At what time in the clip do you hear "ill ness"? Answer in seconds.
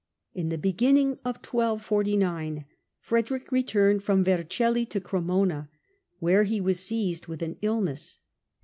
7.61-8.17